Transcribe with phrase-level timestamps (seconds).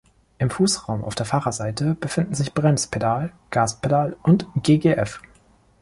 [0.39, 5.21] Im Fußraum auf der Fahrerseite befinden sich Bremspedal, Gaspedal und ggf.